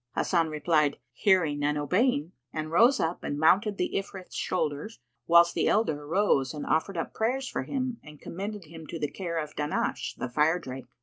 Hasan 0.15 0.49
replied, 0.49 0.97
"Hearing 1.13 1.63
and 1.63 1.77
obeying," 1.77 2.31
and 2.51 2.71
rose 2.71 2.99
up 2.99 3.23
and 3.23 3.37
mounted 3.37 3.77
the 3.77 3.91
Ifrit's 3.95 4.33
shoulders, 4.35 4.99
whilst 5.27 5.53
the 5.53 5.67
elders 5.67 5.99
rose 6.01 6.55
and 6.55 6.65
offered 6.65 6.97
up 6.97 7.13
prayers 7.13 7.47
for 7.47 7.61
him 7.61 7.99
and 8.03 8.19
commended 8.19 8.63
him 8.65 8.87
to 8.87 8.97
the 8.97 9.11
care 9.11 9.37
of 9.37 9.55
Dahnash 9.55 10.15
the 10.15 10.27
Firedrake. 10.27 10.87